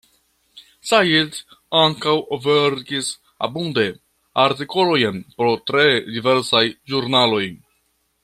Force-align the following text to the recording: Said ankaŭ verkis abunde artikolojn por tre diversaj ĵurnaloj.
Said 0.91 1.29
ankaŭ 1.79 2.13
verkis 2.45 3.11
abunde 3.49 3.85
artikolojn 4.45 5.21
por 5.37 5.53
tre 5.71 5.87
diversaj 6.17 6.65
ĵurnaloj. 6.95 7.45